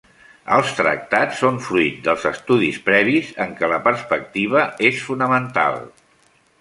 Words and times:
Els 0.53 0.69
tractats 0.77 1.35
són 1.41 1.59
fruit 1.65 1.99
dels 2.07 2.25
estudis 2.31 2.79
previs 2.87 3.29
en 3.45 3.53
què 3.61 3.69
la 3.75 3.79
perspectiva 3.89 4.65
és 4.91 5.05
fonamental. 5.11 5.79